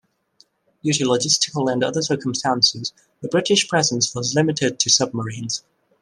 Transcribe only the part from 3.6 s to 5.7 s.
presence was limited to submarines.